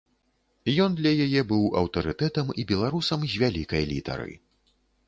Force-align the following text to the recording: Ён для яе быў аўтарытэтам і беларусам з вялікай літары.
Ён 0.85 0.91
для 0.99 1.11
яе 1.27 1.41
быў 1.53 1.67
аўтарытэтам 1.83 2.47
і 2.63 2.67
беларусам 2.73 3.19
з 3.31 3.45
вялікай 3.45 3.83
літары. 3.93 4.33